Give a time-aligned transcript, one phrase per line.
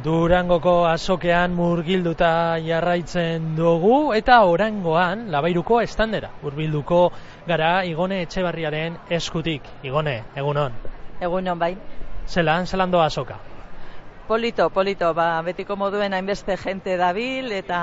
[0.00, 6.30] Durangoko azokean murgilduta jarraitzen dugu eta orangoan labairuko estandera.
[6.46, 7.00] Urbilduko
[7.48, 9.66] gara Igone Etxebarriaren eskutik.
[9.84, 10.78] Igone, egunon.
[11.20, 11.74] Egunon bai.
[12.26, 13.36] Zelan, zelan doa azoka?
[14.28, 17.80] Polito, polito, ba, betiko moduen hainbeste jente dabil eta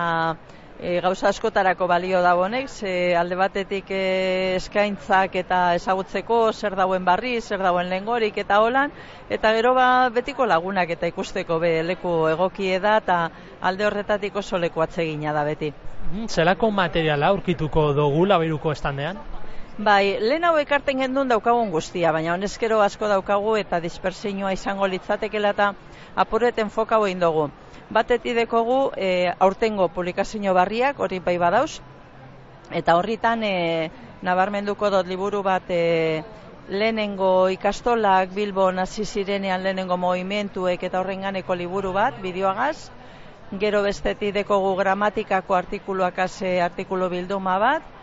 [0.80, 7.06] e, gauza askotarako balio da honek, ze alde batetik e, eskaintzak eta ezagutzeko zer dauen
[7.06, 8.94] barri, zer dauen lengorik eta holan,
[9.30, 13.20] eta gero ba betiko lagunak eta ikusteko be leku egokie da eta
[13.62, 15.74] alde horretatik oso leku atsegina da beti.
[16.12, 19.18] Mm, zelako materiala aurkituko dugu labiruko estandean?
[19.78, 25.52] Bai, lehen hau ekarten gendun daukagun guztia, baina honezkero asko daukagu eta dispersinua izango litzatekela
[25.54, 25.68] eta
[26.24, 27.44] apureten fokau egin dugu.
[27.94, 31.78] Batetik dekogu e, aurtengo publikazio barriak, hori bai badauz,
[32.72, 33.92] eta horritan e,
[34.26, 36.24] nabarmenduko dut liburu bat e,
[36.70, 42.90] lehenengo ikastolak Bilbon hasi zirenean lehenengo movimentuek eta horrenganeko liburu bat, bideoagaz,
[43.62, 47.94] gero bestetik dekogu gramatikako artikuluak ase artikulu bilduma bat,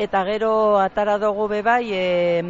[0.00, 2.40] eta gero atara dugu be bai, e,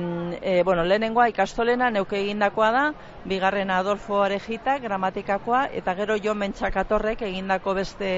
[0.40, 2.84] e, bueno, lehenengoa ikastolena neuke egindakoa da,
[3.26, 8.12] bigarrena Adolfo Arejita, gramatikakoa, eta gero jo mentxakatorrek egindako beste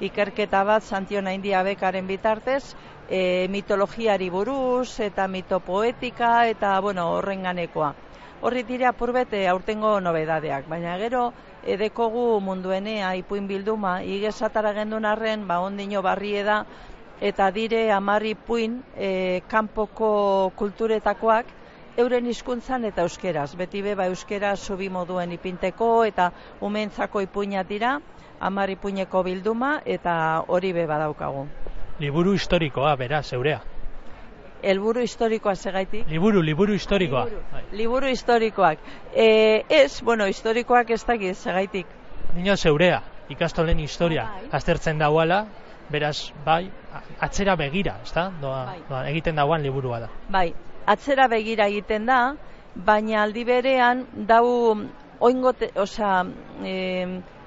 [0.00, 2.62] ikerketa bat Santiona India bekaren bitartez,
[3.10, 7.92] e, mitologiari buruz, eta mitopoetika, eta bueno, horren ganekoa.
[8.40, 11.32] Horri dire apurbete aurtengo nobedadeak, baina gero
[11.68, 16.62] edekogu munduenea ipuin bilduma, igezatara gendun arren, ba ondino barrie da,
[17.20, 21.46] eta dire amarri puin e, kanpoko kulturetakoak
[21.98, 23.54] euren hizkuntzan eta euskeraz.
[23.58, 26.30] Beti beba euskera zubi moduen ipinteko eta
[26.60, 27.98] umentzako ipuina dira,
[28.40, 31.48] amarri puineko bilduma eta hori beba daukagu.
[31.98, 33.60] Liburu historikoa, bera, zeurea.
[34.62, 36.06] Elburu historikoa segaitik?
[36.10, 37.26] Liburu, liburu historikoa.
[37.72, 38.78] Liburu, historikoak.
[39.14, 41.86] E, ez, bueno, historikoak ez dakit segaitik.
[42.34, 44.24] Nino zeurea, ikastolen historia.
[44.34, 44.48] Bai.
[44.58, 45.44] Aztertzen dauala,
[45.90, 46.70] beraz, bai,
[47.20, 48.28] atzera begira, ezta?
[48.40, 48.78] Doa, bai.
[48.88, 50.10] doa, egiten dagoan liburua da.
[50.28, 50.52] Bai,
[50.86, 52.20] atzera begira egiten da,
[52.74, 54.46] baina aldi berean dau
[55.20, 56.22] oingote, osea,
[56.62, 56.74] e,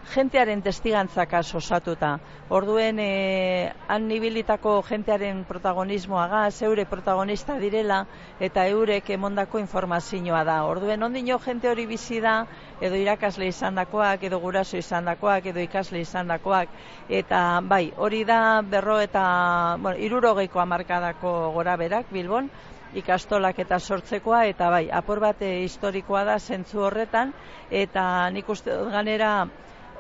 [0.10, 2.20] jentearen testigantzak osatuta.
[2.50, 8.06] Orduen e, han nibilitako jentearen protagonismoa zeure protagonista direla
[8.40, 10.64] eta eurek emondako informazioa da.
[10.66, 12.46] Orduen ondino jente hori bizi da
[12.82, 16.70] edo irakasle izandakoak edo guraso izandakoak edo ikasle izandakoak
[17.10, 22.50] eta bai, hori da berro eta bueno, 60ko hamarkadako gora berak Bilbon
[22.94, 27.32] ikastolak eta sortzekoa eta bai, apur bate historikoa da zentzu horretan
[27.70, 29.48] eta nik uste dut ganera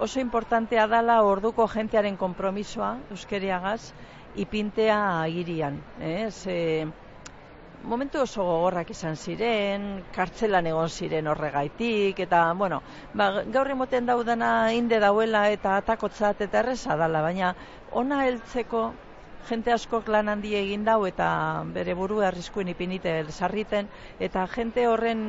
[0.01, 3.91] oso importantea dala orduko jentearen konpromisoa euskeriagaz
[4.43, 6.31] ipintea irian, eh?
[6.31, 6.87] Ze
[7.83, 9.85] momentu oso gogorrak izan ziren,
[10.15, 12.81] kartzelan egon ziren horregaitik eta bueno,
[13.13, 17.53] ba, gaur emoten daudana inde dauela eta atakotzat eta erresa dala, baina
[17.91, 18.83] ona heltzeko
[19.49, 21.29] jente askok lan handi egin dau eta
[21.77, 25.23] bere buru arriskuen ipinite sarriten eta jente horren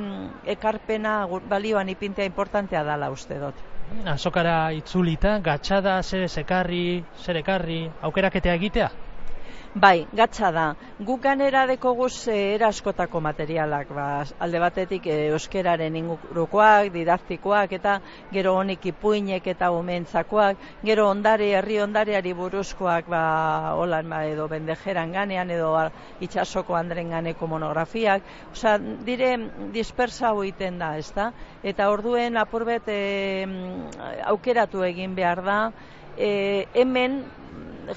[0.56, 1.14] ekarpena
[1.48, 3.68] balioan ipintea importantea dala uste dut.
[4.12, 6.84] Azokara itzulita, gatxada, zer ekarri,
[7.24, 8.90] zer ekarri, aukeraketea egitea?
[9.74, 10.64] Bai, gatza da.
[11.00, 14.04] Guk ganera deko guz eraskotako materialak, ba,
[14.44, 17.94] alde batetik e, euskeraren ingurukoak, didaktikoak, eta
[18.34, 23.24] gero honik ipuinek eta umentzakoak, gero ondare, herri ondareari buruzkoak, ba,
[23.80, 25.72] holan, ba, edo bendejeran ganean, edo
[26.20, 28.28] itxasoko andren ganeko monografiak.
[28.52, 29.38] Osa, dire,
[29.72, 31.30] dispersa hoiten da, ez da?
[31.64, 33.02] Eta orduen apurbet e,
[34.36, 35.62] aukeratu egin behar da,
[36.18, 37.22] e, hemen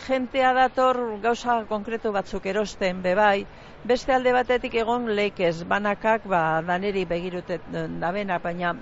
[0.07, 3.45] jentea dator gauza konkretu batzuk erosten bebai,
[3.83, 7.59] beste alde batetik egon leikez, banakak ba, daneri begirute
[7.99, 8.75] dabena, baina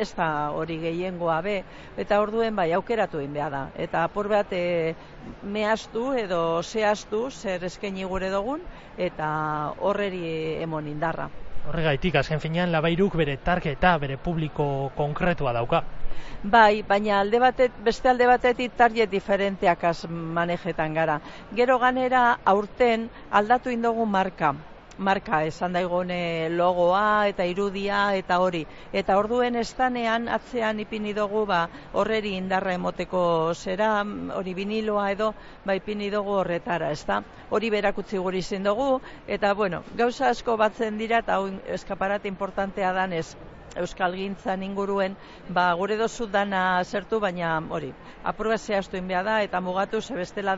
[0.00, 1.56] ez da hori gehiengoa be,
[1.98, 3.66] eta orduen bai aukeratu egin da.
[3.76, 4.94] Eta apur bat e,
[5.42, 8.60] mehaztu edo zehaztu zer eskaini gure dugun,
[8.96, 9.28] eta
[9.80, 11.28] horreri emon indarra.
[11.68, 15.84] Horregaitik, azken finean, labairuk bere targeta, bere publiko konkretua dauka.
[16.42, 20.06] Bai, baina alde batet, beste alde batetik target diferenteak az
[20.40, 21.20] manejetan gara.
[21.54, 22.24] Gero ganera
[22.54, 24.54] aurten aldatu indogu marka
[25.00, 28.60] marka esan daigone logoa eta irudia eta hori.
[28.92, 31.60] Eta orduen estanean atzean ipini dugu ba,
[31.92, 33.22] horreri indarra emoteko
[33.54, 33.90] zera,
[34.36, 35.32] hori biniloa edo
[35.64, 37.22] ba, ipini dugu horretara, ez da?
[37.50, 38.90] Hori berakutzi guri zen dugu,
[39.26, 41.48] eta bueno, gauza asko batzen dira eta hau
[41.78, 43.26] eskaparat importantea danez,
[43.78, 45.16] Euskal Gintzan inguruen,
[45.48, 47.92] ba, gure dozu dana zertu, baina hori,
[48.24, 50.56] apurba zehaztu inbea da, eta mugatu, zebestela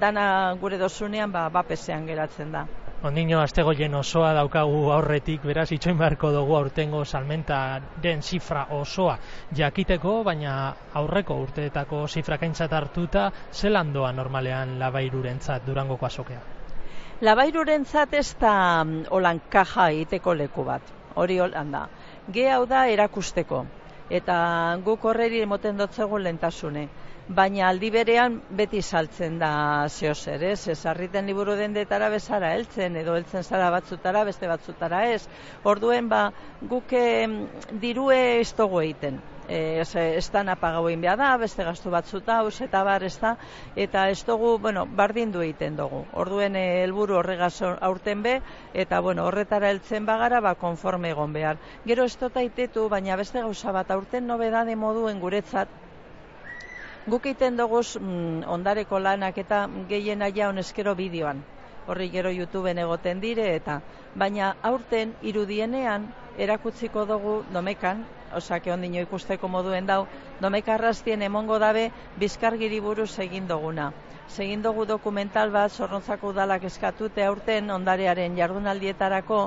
[0.00, 2.66] dana gure dozunean, ba, bapesean geratzen da.
[3.02, 9.16] Ondino astegoien osoa daukagu aurretik, beraz itxoin beharko dugu aurtengo salmentaren zifra osoa
[9.58, 10.52] jakiteko, baina
[11.00, 16.44] aurreko urteetako zifra kaintzat hartuta, zelan doa normalean labairurentzat durangoko azokea?
[17.22, 18.54] Labairurentzat ez da
[18.84, 21.82] mm, holan kaja iteko leku bat, hori holan da.
[22.30, 23.64] Ge hau da erakusteko,
[24.18, 24.36] eta
[24.88, 26.86] guk horreri emoten dotzegu lentasune
[27.28, 30.68] baina aldi berean beti saltzen da zeo zer, ez?
[30.68, 35.28] Ez arriten liburu dendetara bezara heltzen edo heltzen zara batzutara beste batzutara ez.
[35.64, 36.32] Orduen ba
[36.62, 36.94] guk
[37.80, 39.20] dirue ez dugu egiten.
[39.48, 43.36] E, ez, ez da napagau behar da, beste gaztu batzuta, haus eta bar ez da,
[43.76, 46.04] eta ez dugu, bueno, bardin du egiten dugu.
[46.14, 48.40] Orduen e, helburu horregaz aurten be,
[48.72, 51.58] eta bueno, horretara heltzen bagara, ba, konforme egon behar.
[51.84, 52.38] Gero ez dut
[52.88, 55.68] baina beste gauza bat, aurten nobedade moduen guretzat,
[57.04, 61.40] Guk egiten dugu mm, ondareko lanak eta gehien aia honezkero bideoan.
[61.90, 63.80] Horri gero YouTubeen egoten dire eta
[64.22, 66.06] baina aurten irudienean
[66.46, 68.04] erakutziko dugu domekan,
[68.34, 70.06] osake ondino ikusteko moduen dau,
[70.40, 73.92] domekarraztien emongo dabe bizkargiri buruz egin duguna
[74.32, 79.40] segin dugu dokumental bat zorrontzako udalak eskatute aurten ondarearen jardunaldietarako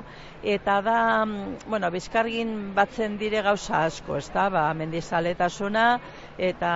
[0.43, 5.85] eta da, mm, bueno, bizkargin batzen dire gauza asko, ez da, ba, mendizaletasuna
[6.37, 6.71] eta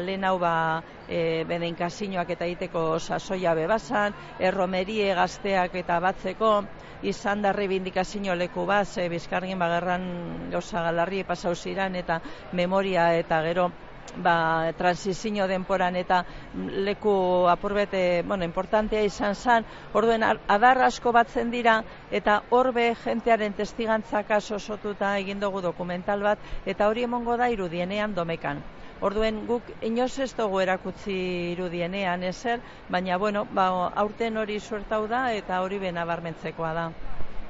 [0.00, 6.62] lehen hau ba, e, beden kasinoak eta iteko sasoia bebasan, erromerie gazteak eta batzeko,
[7.02, 12.20] izan da rebindikazio leku bat, ze bizkargin bagarran gauza galarri pasau ziran eta
[12.52, 13.70] memoria eta gero
[14.16, 16.24] ba, transizio denporan eta
[16.54, 21.80] leku apurbete, bueno, importantea izan zan, orduen adar asko batzen dira,
[22.10, 28.62] eta horbe jentearen testigantzak osotuta egin dugu dokumental bat, eta hori emongo da irudienean domekan.
[29.00, 31.14] Orduen guk inoz ez dugu erakutzi
[31.54, 36.90] irudienean ezer, baina bueno, ba, aurten hori suertau da eta hori bena barmentzekoa da.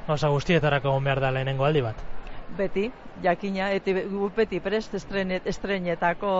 [0.08, 2.08] Osa guztietarako behar da lehenengo aldi bat
[2.56, 2.90] beti,
[3.22, 3.94] jakina, eta
[4.36, 6.32] beti prest estrenet, estrenetako,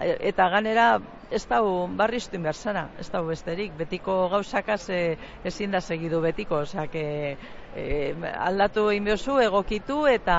[0.00, 0.86] eta ganera
[1.32, 4.84] ez dau barriztu inbersana, ez dau besterik, betiko gauzakaz
[5.44, 10.36] ezin da segidu betiko, osea, e, aldatu inbiozu, egokitu, eta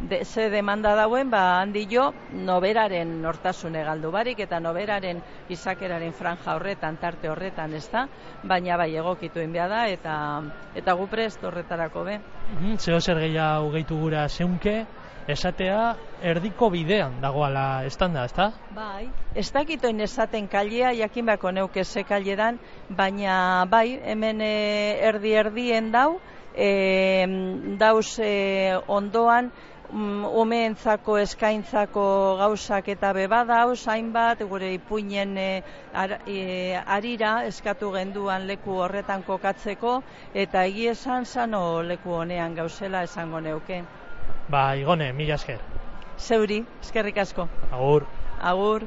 [0.00, 6.56] de, ze demanda dauen, ba, handi jo, noberaren nortasune galdu barik, eta noberaren izakeraren franja
[6.56, 8.06] horretan, tarte horretan, ez da,
[8.44, 10.16] baina bai egokitu inbia da, eta,
[10.76, 12.20] eta gu prest horretarako be.
[12.60, 14.82] Mm, zeo zer gehiago gehitu gura zeunke,
[15.28, 18.50] esatea erdiko bidean dagoala estanda, ezta?
[18.76, 22.58] Bai, ez dakitoin esaten kalia, jakin bako neuke ze kaledan,
[22.88, 26.20] baina bai, hemen eh, erdi erdien dau,
[26.54, 27.26] e,
[27.78, 29.50] dauz e, ondoan,
[29.90, 32.06] um, umeentzako eskaintzako
[32.40, 35.50] gauzak eta beba dauz, hainbat, gure ipuinen e,
[36.86, 40.00] arira eskatu genduan leku horretan kokatzeko,
[40.34, 43.84] eta egiesan zano leku honean gauzela esango neuke.
[44.48, 45.58] Ba, igone, mila esker.
[46.18, 47.48] Zeuri, eskerrik asko.
[47.72, 48.06] Agur.
[48.40, 48.86] Agur.